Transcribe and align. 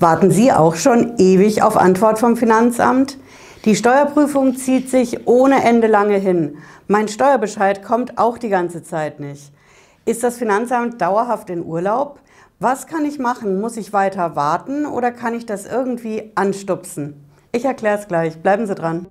Warten 0.00 0.30
Sie 0.30 0.50
auch 0.50 0.76
schon 0.76 1.18
ewig 1.18 1.62
auf 1.62 1.76
Antwort 1.76 2.18
vom 2.18 2.34
Finanzamt? 2.34 3.18
Die 3.66 3.76
Steuerprüfung 3.76 4.56
zieht 4.56 4.88
sich 4.88 5.26
ohne 5.28 5.62
Ende 5.62 5.88
lange 5.88 6.16
hin. 6.16 6.56
Mein 6.88 7.06
Steuerbescheid 7.06 7.82
kommt 7.82 8.16
auch 8.16 8.38
die 8.38 8.48
ganze 8.48 8.82
Zeit 8.82 9.20
nicht. 9.20 9.52
Ist 10.06 10.22
das 10.22 10.38
Finanzamt 10.38 11.02
dauerhaft 11.02 11.50
in 11.50 11.62
Urlaub? 11.62 12.18
Was 12.58 12.86
kann 12.86 13.04
ich 13.04 13.18
machen? 13.18 13.60
Muss 13.60 13.76
ich 13.76 13.92
weiter 13.92 14.36
warten 14.36 14.86
oder 14.86 15.12
kann 15.12 15.34
ich 15.34 15.44
das 15.44 15.66
irgendwie 15.66 16.32
anstupsen? 16.34 17.22
Ich 17.52 17.66
erkläre 17.66 17.98
es 17.98 18.08
gleich. 18.08 18.38
Bleiben 18.38 18.66
Sie 18.66 18.74
dran. 18.74 19.06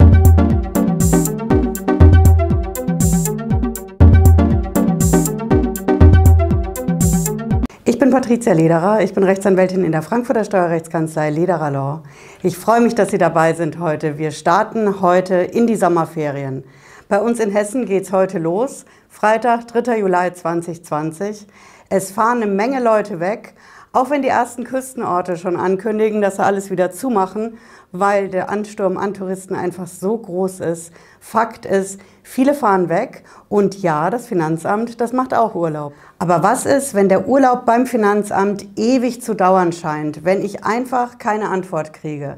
Bin 8.10 8.16
Patricia 8.16 8.54
Lederer, 8.54 9.02
ich 9.02 9.14
bin 9.14 9.24
Rechtsanwältin 9.24 9.86
in 9.86 9.92
der 9.92 10.02
Frankfurter 10.02 10.44
Steuerrechtskanzlei 10.44 11.30
Lederer 11.30 11.70
Law. 11.70 12.02
Ich 12.42 12.58
freue 12.58 12.82
mich, 12.82 12.96
dass 12.96 13.12
Sie 13.12 13.20
dabei 13.20 13.54
sind 13.54 13.78
heute. 13.78 14.18
Wir 14.18 14.32
starten 14.32 15.02
heute 15.02 15.36
in 15.36 15.68
die 15.68 15.76
Sommerferien. 15.76 16.64
Bei 17.08 17.20
uns 17.22 17.40
in 17.40 17.52
Hessen 17.52 17.86
geht 17.86 18.06
es 18.06 18.12
heute 18.12 18.40
los, 18.40 18.86
Freitag, 19.10 19.68
3. 19.68 20.00
Juli 20.00 20.34
2020. 20.34 21.46
Es 21.90 22.10
fahren 22.10 22.42
eine 22.42 22.52
Menge 22.52 22.82
Leute 22.82 23.20
weg, 23.20 23.54
auch 23.92 24.10
wenn 24.12 24.22
die 24.22 24.28
ersten 24.28 24.64
Küstenorte 24.64 25.36
schon 25.36 25.56
ankündigen, 25.56 26.22
dass 26.22 26.36
sie 26.36 26.44
alles 26.44 26.70
wieder 26.70 26.92
zumachen, 26.92 27.58
weil 27.92 28.30
der 28.30 28.50
Ansturm 28.50 28.98
an 28.98 29.16
Touristen 29.16 29.56
einfach 29.56 29.88
so 29.88 30.16
groß 30.18 30.60
ist. 30.60 30.94
Fakt 31.20 31.66
ist, 31.66 32.00
viele 32.22 32.54
fahren 32.54 32.88
weg 32.88 33.24
und 33.50 33.82
ja, 33.82 34.12
das 34.12 34.28
Finanzamt, 34.28 35.02
das 35.02 35.12
macht 35.12 35.34
auch 35.34 35.56
Urlaub. 35.56 35.94
Aber 36.20 36.44
was 36.44 36.68
ist, 36.68 36.94
wenn 36.94 37.10
der 37.10 37.28
Urlaub 37.28 37.66
beim 37.66 37.88
Finanzamt 37.88 38.68
ewig 38.78 39.24
zu 39.24 39.34
dauern 39.34 39.72
scheint, 39.72 40.24
wenn 40.24 40.44
ich 40.44 40.64
einfach 40.64 41.18
keine 41.18 41.50
Antwort 41.50 41.94
kriege? 41.94 42.38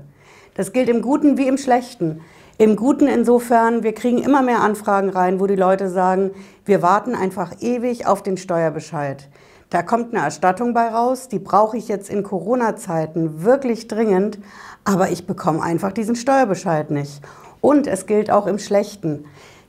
Das 0.53 0.71
gilt 0.71 0.89
im 0.89 1.01
Guten 1.01 1.37
wie 1.37 1.47
im 1.47 1.57
Schlechten. 1.57 2.21
Im 2.57 2.75
Guten 2.75 3.07
insofern, 3.07 3.83
wir 3.83 3.93
kriegen 3.93 4.19
immer 4.19 4.41
mehr 4.41 4.61
Anfragen 4.61 5.09
rein, 5.09 5.39
wo 5.39 5.47
die 5.47 5.55
Leute 5.55 5.89
sagen, 5.89 6.31
wir 6.63 6.81
warten 6.81 7.15
einfach 7.15 7.53
ewig 7.59 8.05
auf 8.05 8.21
den 8.23 8.37
Steuerbescheid. 8.37 9.27
Da 9.71 9.83
kommt 9.83 10.13
eine 10.13 10.25
Erstattung 10.25 10.73
bei 10.73 10.89
raus, 10.89 11.29
die 11.29 11.39
brauche 11.39 11.77
ich 11.77 11.87
jetzt 11.87 12.09
in 12.09 12.23
Corona-Zeiten 12.23 13.45
wirklich 13.45 13.87
dringend, 13.87 14.37
aber 14.83 15.11
ich 15.11 15.25
bekomme 15.25 15.63
einfach 15.63 15.93
diesen 15.93 16.17
Steuerbescheid 16.17 16.91
nicht. 16.91 17.21
Und 17.61 17.87
es 17.87 18.05
gilt 18.05 18.31
auch 18.31 18.47
im 18.47 18.59
Schlechten. 18.59 19.23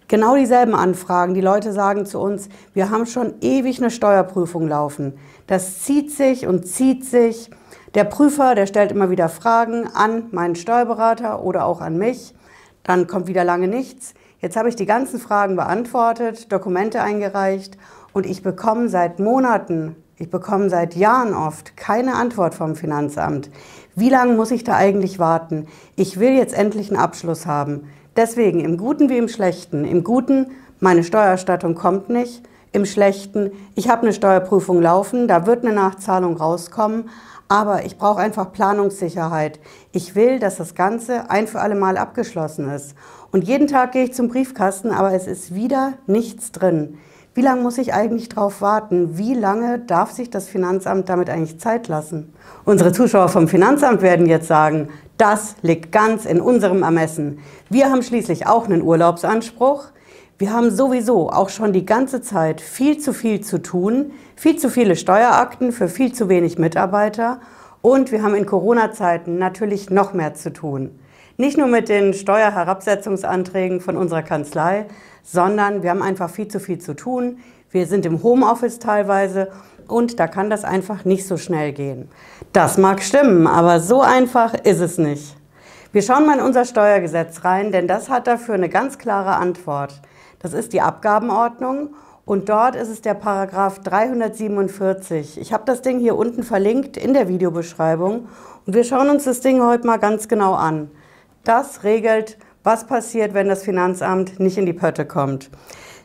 Genau 0.08 0.34
dieselben 0.34 0.74
Anfragen. 0.74 1.34
Die 1.34 1.40
Leute 1.40 1.72
sagen 1.72 2.04
zu 2.04 2.18
uns, 2.18 2.48
wir 2.74 2.90
haben 2.90 3.06
schon 3.06 3.34
ewig 3.42 3.78
eine 3.78 3.92
Steuerprüfung 3.92 4.66
laufen. 4.66 5.14
Das 5.46 5.82
zieht 5.82 6.10
sich 6.10 6.48
und 6.48 6.66
zieht 6.66 7.04
sich. 7.04 7.50
Der 7.94 8.02
Prüfer, 8.02 8.56
der 8.56 8.66
stellt 8.66 8.90
immer 8.90 9.08
wieder 9.08 9.28
Fragen 9.28 9.86
an 9.86 10.24
meinen 10.32 10.56
Steuerberater 10.56 11.44
oder 11.44 11.64
auch 11.64 11.80
an 11.80 11.96
mich. 11.96 12.34
Dann 12.82 13.06
kommt 13.06 13.28
wieder 13.28 13.44
lange 13.44 13.68
nichts. 13.68 14.14
Jetzt 14.40 14.56
habe 14.56 14.68
ich 14.68 14.74
die 14.74 14.86
ganzen 14.86 15.20
Fragen 15.20 15.54
beantwortet, 15.54 16.50
Dokumente 16.50 17.00
eingereicht 17.00 17.78
und 18.12 18.26
ich 18.26 18.42
bekomme 18.42 18.88
seit 18.88 19.18
Monaten, 19.18 19.96
ich 20.16 20.30
bekomme 20.30 20.70
seit 20.70 20.94
Jahren 20.94 21.34
oft 21.34 21.76
keine 21.76 22.14
Antwort 22.14 22.54
vom 22.54 22.76
Finanzamt. 22.76 23.50
Wie 23.94 24.08
lange 24.08 24.34
muss 24.34 24.50
ich 24.50 24.62
da 24.62 24.76
eigentlich 24.76 25.18
warten? 25.18 25.66
Ich 25.96 26.20
will 26.20 26.32
jetzt 26.32 26.54
endlich 26.54 26.90
einen 26.90 27.00
Abschluss 27.00 27.46
haben. 27.46 27.88
Deswegen 28.14 28.60
im 28.60 28.76
Guten 28.76 29.08
wie 29.08 29.18
im 29.18 29.28
Schlechten. 29.28 29.84
Im 29.84 30.04
Guten, 30.04 30.52
meine 30.80 31.02
Steuererstattung 31.02 31.74
kommt 31.74 32.08
nicht. 32.08 32.42
Im 32.72 32.86
Schlechten, 32.86 33.52
ich 33.74 33.88
habe 33.88 34.02
eine 34.02 34.12
Steuerprüfung 34.12 34.80
laufen, 34.80 35.28
da 35.28 35.46
wird 35.46 35.64
eine 35.64 35.74
Nachzahlung 35.74 36.36
rauskommen. 36.36 37.08
Aber 37.48 37.84
ich 37.84 37.98
brauche 37.98 38.20
einfach 38.20 38.52
Planungssicherheit. 38.52 39.60
Ich 39.92 40.14
will, 40.14 40.38
dass 40.38 40.56
das 40.56 40.74
Ganze 40.74 41.30
ein 41.30 41.46
für 41.46 41.60
alle 41.60 41.74
Mal 41.74 41.98
abgeschlossen 41.98 42.70
ist. 42.70 42.94
Und 43.30 43.44
jeden 43.44 43.66
Tag 43.66 43.92
gehe 43.92 44.04
ich 44.04 44.14
zum 44.14 44.28
Briefkasten, 44.28 44.90
aber 44.90 45.12
es 45.12 45.26
ist 45.26 45.54
wieder 45.54 45.94
nichts 46.06 46.52
drin. 46.52 46.98
Wie 47.34 47.40
lange 47.40 47.62
muss 47.62 47.78
ich 47.78 47.94
eigentlich 47.94 48.28
darauf 48.28 48.60
warten? 48.60 49.16
Wie 49.16 49.32
lange 49.32 49.78
darf 49.78 50.10
sich 50.10 50.28
das 50.28 50.48
Finanzamt 50.48 51.08
damit 51.08 51.30
eigentlich 51.30 51.58
Zeit 51.58 51.88
lassen? 51.88 52.34
Unsere 52.66 52.92
Zuschauer 52.92 53.30
vom 53.30 53.48
Finanzamt 53.48 54.02
werden 54.02 54.26
jetzt 54.26 54.48
sagen, 54.48 54.88
das 55.16 55.56
liegt 55.62 55.92
ganz 55.92 56.26
in 56.26 56.42
unserem 56.42 56.82
Ermessen. 56.82 57.38
Wir 57.70 57.90
haben 57.90 58.02
schließlich 58.02 58.46
auch 58.46 58.66
einen 58.66 58.82
Urlaubsanspruch. 58.82 59.84
Wir 60.36 60.52
haben 60.52 60.70
sowieso 60.70 61.30
auch 61.30 61.48
schon 61.48 61.72
die 61.72 61.86
ganze 61.86 62.20
Zeit 62.20 62.60
viel 62.60 62.98
zu 62.98 63.14
viel 63.14 63.40
zu 63.40 63.62
tun, 63.62 64.12
viel 64.36 64.58
zu 64.58 64.68
viele 64.68 64.94
Steuerakten 64.94 65.72
für 65.72 65.88
viel 65.88 66.12
zu 66.12 66.28
wenig 66.28 66.58
Mitarbeiter 66.58 67.40
und 67.80 68.12
wir 68.12 68.22
haben 68.22 68.34
in 68.34 68.44
Corona-Zeiten 68.44 69.38
natürlich 69.38 69.88
noch 69.88 70.12
mehr 70.12 70.34
zu 70.34 70.52
tun. 70.52 70.98
Nicht 71.36 71.56
nur 71.56 71.66
mit 71.66 71.88
den 71.88 72.14
Steuerherabsetzungsanträgen 72.14 73.80
von 73.80 73.96
unserer 73.96 74.22
Kanzlei, 74.22 74.86
sondern 75.22 75.82
wir 75.82 75.90
haben 75.90 76.02
einfach 76.02 76.30
viel 76.30 76.48
zu 76.48 76.60
viel 76.60 76.78
zu 76.78 76.94
tun. 76.94 77.38
Wir 77.70 77.86
sind 77.86 78.04
im 78.04 78.22
Homeoffice 78.22 78.78
teilweise 78.78 79.48
und 79.88 80.20
da 80.20 80.26
kann 80.26 80.50
das 80.50 80.64
einfach 80.64 81.04
nicht 81.04 81.26
so 81.26 81.36
schnell 81.36 81.72
gehen. 81.72 82.08
Das 82.52 82.76
mag 82.76 83.02
stimmen, 83.02 83.46
aber 83.46 83.80
so 83.80 84.02
einfach 84.02 84.54
ist 84.54 84.80
es 84.80 84.98
nicht. 84.98 85.36
Wir 85.92 86.02
schauen 86.02 86.26
mal 86.26 86.38
in 86.38 86.44
unser 86.44 86.64
Steuergesetz 86.64 87.44
rein, 87.44 87.72
denn 87.72 87.86
das 87.86 88.08
hat 88.08 88.26
dafür 88.26 88.54
eine 88.54 88.68
ganz 88.68 88.98
klare 88.98 89.36
Antwort. 89.36 90.00
Das 90.38 90.54
ist 90.54 90.72
die 90.72 90.80
Abgabenordnung 90.80 91.94
und 92.24 92.48
dort 92.48 92.76
ist 92.76 92.88
es 92.88 93.02
der 93.02 93.14
Paragraph 93.14 93.80
347. 93.80 95.38
Ich 95.40 95.52
habe 95.52 95.64
das 95.66 95.82
Ding 95.82 95.98
hier 95.98 96.16
unten 96.16 96.42
verlinkt 96.42 96.96
in 96.96 97.14
der 97.14 97.28
Videobeschreibung 97.28 98.28
und 98.66 98.74
wir 98.74 98.84
schauen 98.84 99.10
uns 99.10 99.24
das 99.24 99.40
Ding 99.40 99.62
heute 99.62 99.86
mal 99.86 99.98
ganz 99.98 100.28
genau 100.28 100.54
an. 100.54 100.90
Das 101.44 101.82
regelt, 101.82 102.38
was 102.62 102.86
passiert, 102.86 103.34
wenn 103.34 103.48
das 103.48 103.64
Finanzamt 103.64 104.38
nicht 104.38 104.58
in 104.58 104.66
die 104.66 104.72
Pötte 104.72 105.04
kommt. 105.04 105.50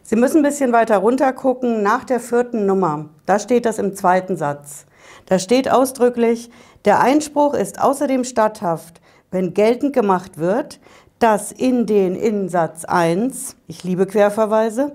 Sie 0.02 0.16
müssen 0.16 0.38
ein 0.38 0.44
bisschen 0.44 0.72
weiter 0.72 0.98
runter 0.98 1.32
gucken, 1.34 1.84
nach 1.84 2.06
der 2.06 2.20
vierten 2.20 2.66
Nummer. 2.66 3.10
Da 3.28 3.38
steht 3.38 3.66
das 3.66 3.78
im 3.78 3.96
zweiten 3.96 4.36
Satz. 4.36 4.86
Da 5.28 5.38
steht 5.38 5.70
ausdrücklich, 5.70 6.50
der 6.86 7.02
Einspruch 7.02 7.54
ist 7.54 7.80
außerdem 7.80 8.24
statthaft, 8.24 9.00
wenn 9.30 9.54
geltend 9.54 9.94
gemacht 9.94 10.38
wird, 10.38 10.80
dass 11.20 11.52
in 11.52 11.86
den 11.86 12.16
in 12.16 12.50
Satz 12.50 12.86
1, 12.86 13.58
ich 13.68 13.84
liebe 13.84 14.08
Querverweise, 14.08 14.94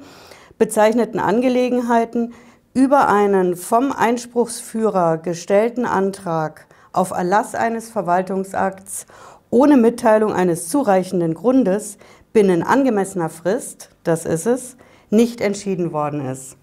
bezeichneten 0.59 1.21
Angelegenheiten 1.21 2.33
über 2.75 3.09
einen 3.09 3.55
vom 3.55 3.93
Einspruchsführer 3.93 5.19
gestellten 5.19 5.85
Antrag 5.85 6.67
auf 6.93 7.11
Erlass 7.11 7.55
eines 7.55 7.91
Verwaltungsakts 7.91 9.07
ohne 9.53 9.77
Mitteilung 9.77 10.33
eines 10.33 10.69
zureichenden 10.69 11.35
Grundes 11.35 11.99
binnen 12.33 12.63
angemessener 12.63 13.29
Frist, 13.29 13.91
das 14.03 14.25
ist 14.25 14.47
es, 14.47 14.77
nicht 15.11 15.43
entschieden 15.43 15.93
worden 15.93 16.27
ist. 16.27 16.57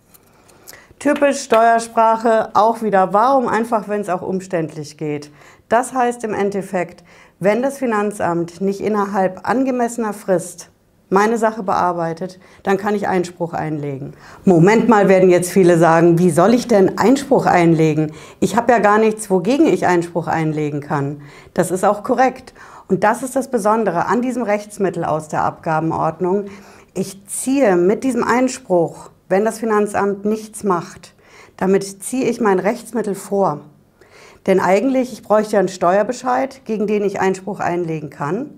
Typisch 0.98 1.44
Steuersprache 1.44 2.50
auch 2.56 2.82
wieder, 2.82 3.14
warum 3.14 3.48
einfach, 3.48 3.88
wenn 3.88 4.02
es 4.02 4.10
auch 4.10 4.24
umständlich 4.24 4.98
geht. 4.98 5.32
Das 5.70 5.94
heißt 5.94 6.24
im 6.24 6.34
Endeffekt, 6.34 7.04
wenn 7.40 7.62
das 7.62 7.78
Finanzamt 7.78 8.60
nicht 8.60 8.82
innerhalb 8.82 9.48
angemessener 9.48 10.14
Frist 10.14 10.72
meine 11.10 11.38
Sache 11.38 11.64
bearbeitet, 11.64 12.40
dann 12.64 12.78
kann 12.78 12.96
ich 12.96 13.08
Einspruch 13.08 13.54
einlegen. 13.54 14.14
Moment 14.46 14.88
mal, 14.88 15.10
werden 15.10 15.30
jetzt 15.30 15.52
viele 15.52 15.78
sagen, 15.78 16.20
wie 16.20 16.30
soll 16.30 16.54
ich 16.54 16.68
denn 16.68 16.98
Einspruch 16.98 17.46
einlegen? 17.46 18.12
Ich 18.40 18.56
habe 18.56 18.72
ja 18.72 18.80
gar 18.80 19.00
nichts, 19.00 19.30
wogegen 19.30 19.66
ich 19.66 19.88
Einspruch 19.88 20.28
einlegen 20.28 20.82
kann. 20.82 21.22
Das 21.54 21.72
ist 21.72 21.84
auch 21.84 22.04
korrekt. 22.04 22.54
Und 22.88 23.04
das 23.04 23.22
ist 23.22 23.36
das 23.36 23.52
Besondere 23.52 24.06
an 24.08 24.22
diesem 24.22 24.44
Rechtsmittel 24.44 25.04
aus 25.04 25.28
der 25.28 25.44
Abgabenordnung. 25.44 26.46
Ich 26.94 27.28
ziehe 27.28 27.76
mit 27.76 28.04
diesem 28.04 28.24
Einspruch, 28.24 29.12
wenn 29.30 29.46
das 29.46 29.60
Finanzamt 29.60 30.26
nichts 30.26 30.64
macht, 30.64 31.14
damit 31.58 32.04
ziehe 32.04 32.26
ich 32.28 32.42
mein 32.42 32.58
Rechtsmittel 32.58 33.14
vor. 33.16 33.62
Denn 34.48 34.60
eigentlich, 34.60 35.14
ich 35.14 35.22
bräuchte 35.22 35.54
ja 35.54 35.60
einen 35.60 35.68
Steuerbescheid, 35.68 36.62
gegen 36.66 36.88
den 36.88 37.04
ich 37.04 37.20
Einspruch 37.20 37.60
einlegen 37.60 38.10
kann. 38.10 38.52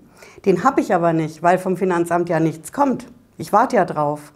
Den 0.44 0.64
habe 0.64 0.80
ich 0.80 0.94
aber 0.94 1.12
nicht, 1.12 1.42
weil 1.42 1.58
vom 1.58 1.76
Finanzamt 1.76 2.28
ja 2.28 2.40
nichts 2.40 2.72
kommt. 2.72 3.06
Ich 3.38 3.52
warte 3.52 3.76
ja 3.76 3.84
drauf. 3.84 4.32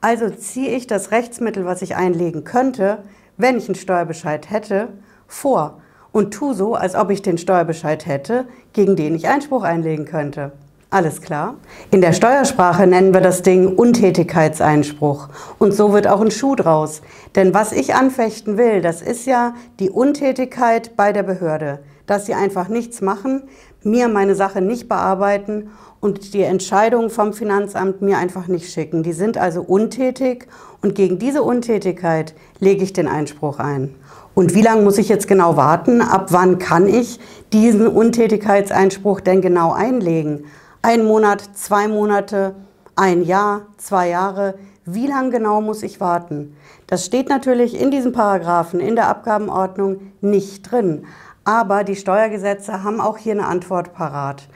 Also 0.00 0.30
ziehe 0.30 0.70
ich 0.70 0.86
das 0.86 1.10
Rechtsmittel, 1.10 1.64
was 1.64 1.82
ich 1.82 1.96
einlegen 1.96 2.44
könnte, 2.44 2.98
wenn 3.36 3.56
ich 3.56 3.68
einen 3.68 3.74
Steuerbescheid 3.76 4.50
hätte, 4.50 4.88
vor 5.26 5.80
und 6.12 6.34
tu 6.34 6.52
so, 6.52 6.74
als 6.74 6.94
ob 6.94 7.10
ich 7.10 7.22
den 7.22 7.38
Steuerbescheid 7.38 8.06
hätte, 8.06 8.46
gegen 8.72 8.96
den 8.96 9.14
ich 9.14 9.28
Einspruch 9.28 9.62
einlegen 9.62 10.04
könnte. 10.04 10.52
Alles 10.90 11.22
klar? 11.22 11.54
In 11.90 12.02
der 12.02 12.12
Steuersprache 12.12 12.86
nennen 12.86 13.14
wir 13.14 13.22
das 13.22 13.40
Ding 13.40 13.76
Untätigkeitseinspruch. 13.76 15.30
Und 15.58 15.72
so 15.72 15.94
wird 15.94 16.06
auch 16.06 16.20
ein 16.20 16.30
Schuh 16.30 16.54
draus. 16.54 17.00
Denn 17.34 17.54
was 17.54 17.72
ich 17.72 17.94
anfechten 17.94 18.58
will, 18.58 18.82
das 18.82 19.00
ist 19.00 19.24
ja 19.24 19.54
die 19.80 19.88
Untätigkeit 19.88 20.94
bei 20.94 21.14
der 21.14 21.22
Behörde. 21.22 21.78
dass 22.06 22.26
sie 22.26 22.34
einfach 22.34 22.68
nichts 22.68 23.00
machen, 23.00 23.44
mir 23.84 24.08
meine 24.08 24.34
Sache 24.34 24.60
nicht 24.60 24.88
bearbeiten 24.88 25.70
und 26.00 26.34
die 26.34 26.42
Entscheidungen 26.42 27.10
vom 27.10 27.32
Finanzamt 27.32 28.02
mir 28.02 28.18
einfach 28.18 28.48
nicht 28.48 28.72
schicken. 28.72 29.02
Die 29.02 29.12
sind 29.12 29.38
also 29.38 29.62
untätig 29.62 30.48
und 30.82 30.94
gegen 30.94 31.18
diese 31.18 31.42
Untätigkeit 31.42 32.34
lege 32.58 32.82
ich 32.82 32.92
den 32.92 33.08
Einspruch 33.08 33.58
ein. 33.58 33.94
Und 34.34 34.54
wie 34.54 34.62
lange 34.62 34.82
muss 34.82 34.98
ich 34.98 35.08
jetzt 35.08 35.28
genau 35.28 35.56
warten? 35.56 36.00
Ab 36.00 36.28
wann 36.30 36.58
kann 36.58 36.88
ich 36.88 37.20
diesen 37.52 37.86
Untätigkeitseinspruch 37.86 39.20
denn 39.20 39.42
genau 39.42 39.72
einlegen? 39.72 40.46
Ein 40.80 41.04
Monat, 41.04 41.42
zwei 41.54 41.86
Monate, 41.86 42.54
ein 42.96 43.22
Jahr, 43.22 43.66
zwei 43.76 44.08
Jahre? 44.08 44.54
Wie 44.84 45.06
lange 45.06 45.30
genau 45.30 45.60
muss 45.60 45.82
ich 45.82 46.00
warten? 46.00 46.56
Das 46.88 47.06
steht 47.06 47.28
natürlich 47.28 47.80
in 47.80 47.90
diesen 47.90 48.12
Paragraphen 48.12 48.80
in 48.80 48.96
der 48.96 49.08
Abgabenordnung 49.08 50.12
nicht 50.20 50.70
drin. 50.70 51.04
Aber 51.44 51.84
die 51.84 51.96
Steuergesetze 51.96 52.82
haben 52.84 53.00
auch 53.00 53.18
hier 53.18 53.32
eine 53.32 53.46
Antwort 53.46 53.92
parat. 53.94 54.48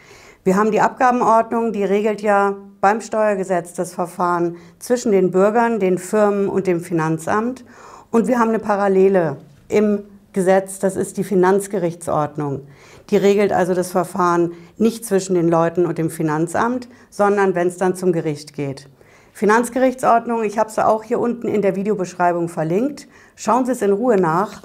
Wir 0.45 0.57
haben 0.57 0.71
die 0.71 0.81
Abgabenordnung, 0.81 1.73
die 1.73 1.85
regelt 1.85 2.23
ja 2.23 2.55
beim 2.81 3.01
Steuergesetz 3.01 3.75
das 3.75 3.93
Verfahren 3.93 4.57
zwischen 4.79 5.11
den 5.11 5.33
Bürgern, 5.33 5.81
den 5.81 5.99
Firmen 5.99 6.49
und 6.49 6.69
dem 6.69 6.81
Finanzamt. 6.81 7.65
Und 8.13 8.29
wir 8.29 8.39
haben 8.39 8.51
eine 8.51 8.61
Parallele 8.61 9.39
im 9.69 10.05
Gesetz, 10.33 10.79
das 10.79 10.97
ist 10.97 11.17
die 11.17 11.25
Finanzgerichtsordnung. 11.25 12.69
Die 13.11 13.17
regelt 13.17 13.53
also 13.53 13.75
das 13.75 13.91
Verfahren 13.91 14.53
nicht 14.77 15.05
zwischen 15.05 15.35
den 15.35 15.49
Leuten 15.49 15.87
und 15.87 15.99
dem 15.99 16.11
Finanzamt, 16.11 16.89
sondern 17.11 17.55
wenn 17.55 17.69
es 17.69 17.79
dann 17.79 17.97
zum 17.97 18.13
Gericht 18.13 18.53
geht. 18.53 18.89
Finanzgerichtsordnung, 19.33 20.45
ich 20.45 20.59
habe 20.59 20.71
sie 20.71 20.87
auch 20.87 21.03
hier 21.03 21.19
unten 21.19 21.49
in 21.49 21.63
der 21.63 21.75
Videobeschreibung 21.75 22.49
verlinkt. 22.49 23.09
Schauen 23.35 23.67
Sie 23.67 23.73
es 23.73 23.83
in 23.83 23.93
Ruhe 23.93 24.17
nach. 24.17 24.63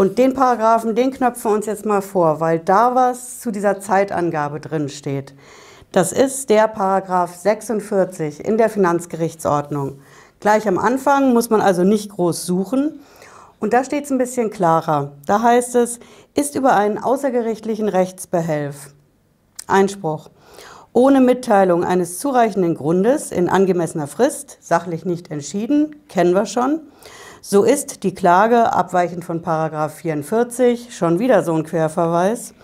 Und 0.00 0.16
den 0.16 0.32
Paragraphen, 0.32 0.94
den 0.94 1.10
knöpfen 1.10 1.50
wir 1.50 1.54
uns 1.56 1.66
jetzt 1.66 1.84
mal 1.84 2.00
vor, 2.00 2.40
weil 2.40 2.58
da 2.58 2.94
was 2.94 3.38
zu 3.40 3.50
dieser 3.50 3.80
Zeitangabe 3.80 4.58
drin 4.58 4.88
steht. 4.88 5.34
Das 5.92 6.10
ist 6.10 6.48
der 6.48 6.68
Paragraph 6.68 7.36
46 7.36 8.42
in 8.42 8.56
der 8.56 8.70
Finanzgerichtsordnung. 8.70 9.98
Gleich 10.40 10.66
am 10.66 10.78
Anfang 10.78 11.34
muss 11.34 11.50
man 11.50 11.60
also 11.60 11.84
nicht 11.84 12.12
groß 12.12 12.46
suchen. 12.46 13.00
Und 13.58 13.74
da 13.74 13.84
steht 13.84 14.04
es 14.06 14.10
ein 14.10 14.16
bisschen 14.16 14.48
klarer. 14.48 15.12
Da 15.26 15.42
heißt 15.42 15.74
es, 15.74 16.00
ist 16.32 16.54
über 16.54 16.74
einen 16.74 16.96
außergerichtlichen 16.96 17.90
Rechtsbehelf 17.90 18.94
Einspruch 19.66 20.30
ohne 20.92 21.20
Mitteilung 21.20 21.84
eines 21.84 22.18
zureichenden 22.18 22.74
Grundes 22.74 23.30
in 23.30 23.48
angemessener 23.50 24.06
Frist, 24.06 24.56
sachlich 24.60 25.04
nicht 25.04 25.30
entschieden, 25.30 25.96
kennen 26.08 26.34
wir 26.34 26.46
schon, 26.46 26.80
so 27.40 27.64
ist 27.64 28.02
die 28.02 28.14
Klage, 28.14 28.72
abweichend 28.72 29.24
von 29.24 29.40
Paragraph 29.40 29.94
44, 29.94 30.94
schon 30.94 31.18
wieder 31.18 31.42
so 31.42 31.54
ein 31.54 31.64
Querverweis, 31.64 32.54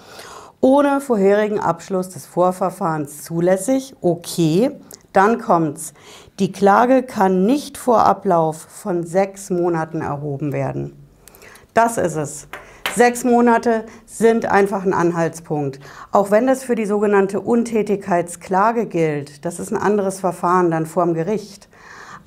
ohne 0.61 1.01
vorherigen 1.01 1.59
Abschluss 1.59 2.11
des 2.11 2.27
Vorverfahrens 2.27 3.23
zulässig, 3.23 3.95
okay, 4.03 4.73
dann 5.13 5.41
kommt's. 5.41 5.95
Die 6.39 6.53
Klage 6.53 7.03
kann 7.03 7.47
nicht 7.47 7.79
vor 7.79 8.05
Ablauf 8.05 8.59
von 8.59 9.05
sechs 9.05 9.49
Monaten 9.49 10.03
erhoben 10.03 10.53
werden. 10.53 10.95
Das 11.73 11.97
ist 11.97 12.17
es. 12.17 12.49
Sechs 12.95 13.25
Monate 13.25 13.85
sind 14.07 14.47
einfach 14.47 14.85
ein 14.85 14.95
Anhaltspunkt. 14.95 15.81
Auch 16.13 16.31
wenn 16.31 16.47
das 16.47 16.65
für 16.65 16.75
die 16.75 16.87
sogenannte 16.87 17.41
Untätigkeitsklage 17.41 18.87
gilt, 18.87 19.45
das 19.45 19.59
ist 19.59 19.73
ein 19.73 19.77
anderes 19.77 20.21
Verfahren 20.21 20.71
dann 20.71 20.87
vor 20.87 21.05
dem 21.05 21.15
Gericht. 21.15 21.69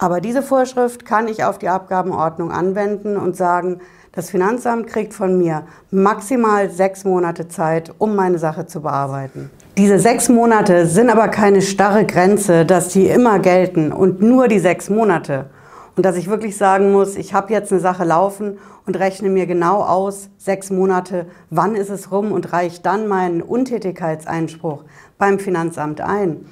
Aber 0.01 0.22
diese 0.22 0.42
Vorschrift 0.42 1.06
kann 1.06 1.28
ich 1.28 1.44
auf 1.44 1.60
die 1.60 1.68
Abgabenordnung 1.68 2.51
anwenden 2.51 3.18
und 3.18 3.36
sagen, 3.36 3.81
das 4.13 4.30
Finanzamt 4.30 4.88
kriegt 4.88 5.13
von 5.13 5.38
mir 5.38 5.63
maximal 5.92 6.69
sechs 6.69 7.04
Monate 7.04 7.50
Zeit, 7.50 7.94
um 7.98 8.16
meine 8.16 8.40
Sache 8.40 8.66
zu 8.66 8.81
bearbeiten. 8.81 9.51
Diese 9.78 10.00
sechs 10.00 10.30
Monate 10.30 10.88
sind 10.88 11.10
aber 11.10 11.28
keine 11.28 11.62
starre 11.62 12.06
Grenze, 12.06 12.66
dass 12.66 12.90
die 12.90 13.07
immer 13.07 13.40
gelten 13.40 13.92
und 13.92 14.22
nur 14.22 14.48
die 14.48 14.60
sechs 14.60 14.90
Monate. 14.90 15.50
Und 15.98 16.06
dass 16.06 16.16
ich 16.16 16.30
wirklich 16.30 16.56
sagen 16.56 16.94
muss, 16.94 17.18
ich 17.18 17.34
habe 17.34 17.51
jetzt 17.51 17.74
eine 17.74 17.81
Sache 17.81 18.06
laufen 18.06 18.57
und 18.86 18.98
rechne 18.98 19.30
mir 19.30 19.48
genau 19.48 19.81
aus, 19.81 20.30
sechs 20.38 20.69
Monate, 20.69 21.25
wann 21.50 21.75
ist 21.75 21.90
es 21.90 22.10
rum 22.10 22.31
und 22.31 22.54
reiche 22.54 22.81
dann 22.81 23.10
meinen 23.10 23.42
Untätigkeitseinspruch 23.42 24.86
beim 25.18 25.40
Finanzamt 25.40 26.00
ein. 26.00 26.46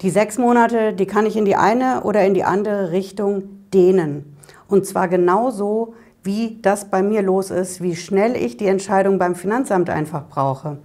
Die 0.00 0.10
sechs 0.10 0.38
Monate, 0.38 0.92
die 0.92 1.06
kann 1.06 1.26
ich 1.26 1.36
in 1.36 1.44
die 1.44 1.56
eine 1.56 2.02
oder 2.04 2.24
in 2.24 2.32
die 2.32 2.44
andere 2.44 2.92
Richtung 2.92 3.42
dehnen. 3.74 4.36
Und 4.68 4.86
zwar 4.86 5.08
genauso, 5.08 5.94
wie 6.22 6.60
das 6.62 6.84
bei 6.84 7.02
mir 7.02 7.22
los 7.22 7.50
ist, 7.50 7.80
wie 7.80 7.96
schnell 7.96 8.36
ich 8.36 8.56
die 8.56 8.66
Entscheidung 8.66 9.18
beim 9.18 9.34
Finanzamt 9.34 9.90
einfach 9.90 10.28
brauche. 10.28 10.78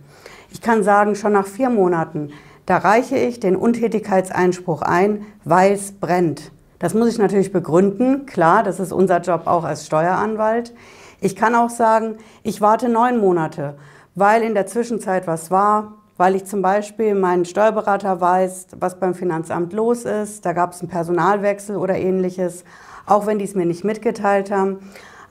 Ich 0.51 0.61
kann 0.61 0.83
sagen, 0.83 1.15
schon 1.15 1.33
nach 1.33 1.45
vier 1.45 1.69
Monaten, 1.69 2.31
da 2.65 2.77
reiche 2.77 3.17
ich 3.17 3.39
den 3.39 3.55
Untätigkeitseinspruch 3.55 4.81
ein, 4.81 5.25
weil 5.43 5.73
es 5.73 5.91
brennt. 5.91 6.51
Das 6.79 6.95
muss 6.95 7.09
ich 7.09 7.17
natürlich 7.19 7.51
begründen. 7.51 8.25
Klar, 8.25 8.63
das 8.63 8.79
ist 8.79 8.91
unser 8.91 9.21
Job 9.21 9.43
auch 9.45 9.63
als 9.63 9.85
Steueranwalt. 9.85 10.73
Ich 11.21 11.35
kann 11.35 11.55
auch 11.55 11.69
sagen, 11.69 12.15
ich 12.41 12.61
warte 12.61 12.89
neun 12.89 13.19
Monate, 13.19 13.75
weil 14.15 14.41
in 14.41 14.55
der 14.55 14.65
Zwischenzeit 14.65 15.27
was 15.27 15.51
war, 15.51 15.93
weil 16.17 16.35
ich 16.35 16.45
zum 16.45 16.61
Beispiel 16.61 17.15
meinen 17.15 17.45
Steuerberater 17.45 18.21
weiß, 18.21 18.67
was 18.79 18.99
beim 18.99 19.13
Finanzamt 19.13 19.73
los 19.73 20.05
ist. 20.05 20.45
Da 20.45 20.53
gab 20.53 20.73
es 20.73 20.81
einen 20.81 20.89
Personalwechsel 20.89 21.75
oder 21.75 21.97
ähnliches, 21.97 22.63
auch 23.05 23.25
wenn 23.25 23.39
die 23.39 23.45
es 23.45 23.55
mir 23.55 23.65
nicht 23.65 23.83
mitgeteilt 23.83 24.51
haben. 24.51 24.79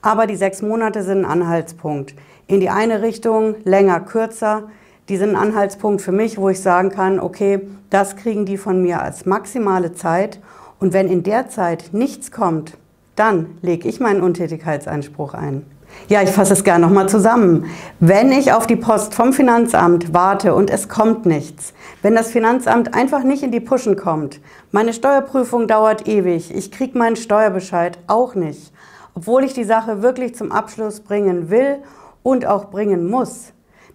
Aber 0.01 0.27
die 0.27 0.35
sechs 0.35 0.61
Monate 0.61 1.03
sind 1.03 1.25
ein 1.25 1.41
Anhaltspunkt. 1.41 2.13
In 2.47 2.59
die 2.59 2.69
eine 2.69 3.01
Richtung, 3.01 3.55
länger, 3.63 4.01
kürzer 4.01 4.63
die 5.09 5.17
sind 5.17 5.31
ein 5.31 5.35
Anhaltspunkt 5.35 6.01
für 6.01 6.13
mich, 6.13 6.37
wo 6.37 6.49
ich 6.49 6.61
sagen 6.61 6.89
kann, 6.89 7.19
okay, 7.19 7.61
das 7.89 8.15
kriegen 8.15 8.45
die 8.45 8.57
von 8.57 8.81
mir 8.81 9.01
als 9.01 9.25
maximale 9.25 9.93
Zeit. 9.93 10.39
Und 10.79 10.93
wenn 10.93 11.09
in 11.09 11.23
der 11.23 11.49
Zeit 11.49 11.89
nichts 11.91 12.31
kommt, 12.31 12.77
dann 13.15 13.57
lege 13.61 13.87
ich 13.87 13.99
meinen 13.99 14.21
Untätigkeitsanspruch 14.21 15.33
ein. 15.33 15.65
Ja, 16.09 16.21
ich 16.21 16.29
fasse 16.31 16.53
es 16.53 16.63
gerne 16.63 16.85
nochmal 16.85 17.07
zusammen. 17.07 17.65
Wenn 17.99 18.31
ich 18.31 18.51
auf 18.51 18.67
die 18.67 18.75
Post 18.75 19.15
vom 19.15 19.31
Finanzamt 19.31 20.13
warte 20.13 20.53
und 20.53 20.69
es 20.69 20.89
kommt 20.89 21.25
nichts, 21.25 21.73
wenn 22.01 22.13
das 22.13 22.29
Finanzamt 22.29 22.93
einfach 22.93 23.23
nicht 23.23 23.41
in 23.41 23.51
die 23.51 23.61
Puschen 23.61 23.95
kommt, 23.95 24.41
meine 24.71 24.93
Steuerprüfung 24.93 25.67
dauert 25.67 26.07
ewig, 26.07 26.53
ich 26.53 26.71
kriege 26.71 26.97
meinen 26.97 27.15
Steuerbescheid 27.15 27.97
auch 28.07 28.35
nicht, 28.35 28.73
obwohl 29.15 29.43
ich 29.43 29.53
die 29.53 29.63
Sache 29.63 30.01
wirklich 30.01 30.35
zum 30.35 30.51
Abschluss 30.51 30.99
bringen 30.99 31.49
will 31.49 31.77
und 32.21 32.45
auch 32.45 32.69
bringen 32.69 33.09
muss, 33.09 33.53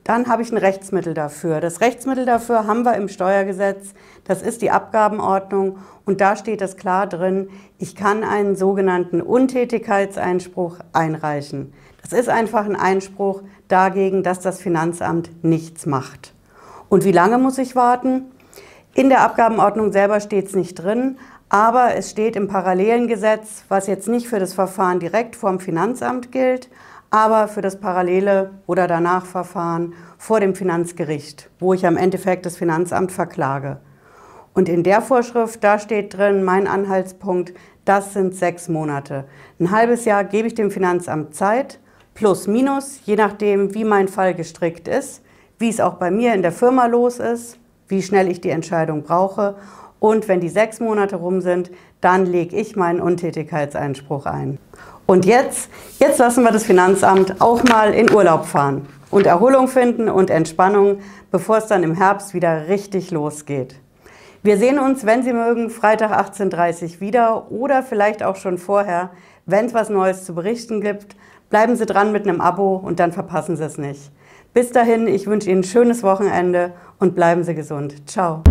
dann 0.08 0.26
habe 0.26 0.40
ich 0.40 0.50
ein 0.50 0.56
Rechtsmittel 0.56 1.12
dafür. 1.12 1.60
Das 1.60 1.82
Rechtsmittel 1.82 2.24
dafür 2.24 2.66
haben 2.66 2.86
wir 2.86 2.94
im 2.94 3.08
Steuergesetz. 3.08 3.92
Das 4.24 4.40
ist 4.40 4.62
die 4.62 4.70
Abgabenordnung 4.70 5.76
und 6.06 6.22
da 6.22 6.34
steht 6.34 6.62
es 6.62 6.78
klar 6.78 7.06
drin, 7.06 7.50
ich 7.76 7.94
kann 7.94 8.24
einen 8.24 8.56
sogenannten 8.56 9.20
Untätigkeitseinspruch 9.20 10.78
einreichen. 10.94 11.74
Das 12.02 12.12
ist 12.12 12.28
einfach 12.28 12.64
ein 12.64 12.76
Einspruch 12.76 13.42
dagegen, 13.68 14.22
dass 14.22 14.40
das 14.40 14.60
Finanzamt 14.60 15.44
nichts 15.44 15.86
macht. 15.86 16.34
Und 16.88 17.04
wie 17.04 17.12
lange 17.12 17.38
muss 17.38 17.58
ich 17.58 17.76
warten? 17.76 18.24
In 18.94 19.10
der 19.10 19.20
Abgabenordnung 19.20 19.92
selber 19.92 20.20
steht 20.20 20.46
es 20.46 20.56
nicht 20.56 20.74
drin, 20.74 21.18
aber 21.48 21.94
es 21.94 22.10
steht 22.10 22.36
im 22.36 22.48
parallelen 22.48 23.08
Gesetz, 23.08 23.64
was 23.68 23.86
jetzt 23.86 24.08
nicht 24.08 24.28
für 24.28 24.38
das 24.38 24.54
Verfahren 24.54 25.00
direkt 25.00 25.36
vorm 25.36 25.60
Finanzamt 25.60 26.32
gilt, 26.32 26.68
aber 27.10 27.48
für 27.48 27.62
das 27.62 27.80
parallele 27.80 28.50
oder 28.66 28.86
danach 28.86 29.24
Verfahren 29.24 29.94
vor 30.18 30.40
dem 30.40 30.54
Finanzgericht, 30.54 31.48
wo 31.58 31.72
ich 31.72 31.86
am 31.86 31.96
Endeffekt 31.96 32.44
das 32.44 32.56
Finanzamt 32.56 33.12
verklage. 33.12 33.78
Und 34.52 34.68
in 34.68 34.82
der 34.82 35.00
Vorschrift, 35.00 35.62
da 35.62 35.78
steht 35.78 36.16
drin, 36.16 36.42
mein 36.42 36.66
Anhaltspunkt, 36.66 37.54
das 37.84 38.12
sind 38.12 38.34
sechs 38.34 38.68
Monate. 38.68 39.24
Ein 39.60 39.70
halbes 39.70 40.04
Jahr 40.04 40.24
gebe 40.24 40.48
ich 40.48 40.54
dem 40.54 40.70
Finanzamt 40.70 41.34
Zeit, 41.34 41.78
plus 42.18 42.48
minus, 42.48 43.00
je 43.06 43.14
nachdem, 43.14 43.74
wie 43.74 43.84
mein 43.84 44.08
Fall 44.08 44.34
gestrickt 44.34 44.88
ist, 44.88 45.22
wie 45.58 45.68
es 45.68 45.80
auch 45.80 45.94
bei 45.94 46.10
mir 46.10 46.34
in 46.34 46.42
der 46.42 46.50
Firma 46.50 46.86
los 46.86 47.20
ist, 47.20 47.58
wie 47.86 48.02
schnell 48.02 48.28
ich 48.28 48.40
die 48.40 48.50
Entscheidung 48.50 49.04
brauche. 49.04 49.54
Und 50.00 50.26
wenn 50.26 50.40
die 50.40 50.48
sechs 50.48 50.80
Monate 50.80 51.16
rum 51.16 51.40
sind, 51.40 51.70
dann 52.00 52.26
lege 52.26 52.56
ich 52.56 52.74
meinen 52.74 53.00
Untätigkeitseinspruch 53.00 54.26
ein. 54.26 54.58
Und 55.06 55.26
jetzt, 55.26 55.70
jetzt 56.00 56.18
lassen 56.18 56.42
wir 56.42 56.50
das 56.50 56.64
Finanzamt 56.64 57.40
auch 57.40 57.62
mal 57.64 57.94
in 57.94 58.12
Urlaub 58.12 58.46
fahren 58.46 58.86
und 59.10 59.26
Erholung 59.26 59.68
finden 59.68 60.08
und 60.08 60.28
Entspannung, 60.28 60.98
bevor 61.30 61.58
es 61.58 61.66
dann 61.66 61.84
im 61.84 61.94
Herbst 61.94 62.34
wieder 62.34 62.68
richtig 62.68 63.12
losgeht. 63.12 63.76
Wir 64.42 64.56
sehen 64.56 64.78
uns, 64.78 65.06
wenn 65.06 65.22
Sie 65.22 65.32
mögen, 65.32 65.70
Freitag 65.70 66.12
18.30 66.12 66.94
Uhr 66.94 67.00
wieder 67.00 67.50
oder 67.50 67.82
vielleicht 67.82 68.22
auch 68.22 68.36
schon 68.36 68.58
vorher, 68.58 69.10
wenn 69.48 69.66
es 69.66 69.74
was 69.74 69.88
Neues 69.88 70.24
zu 70.24 70.34
berichten 70.34 70.80
gibt. 70.80 71.16
Bleiben 71.50 71.74
Sie 71.74 71.86
dran 71.86 72.12
mit 72.12 72.28
einem 72.28 72.40
Abo 72.40 72.76
und 72.76 73.00
dann 73.00 73.12
verpassen 73.12 73.56
Sie 73.56 73.64
es 73.64 73.78
nicht. 73.78 74.12
Bis 74.52 74.70
dahin, 74.70 75.08
ich 75.08 75.26
wünsche 75.26 75.50
Ihnen 75.50 75.60
ein 75.60 75.64
schönes 75.64 76.02
Wochenende 76.02 76.72
und 76.98 77.14
bleiben 77.14 77.42
Sie 77.42 77.54
gesund. 77.54 78.08
Ciao. 78.08 78.42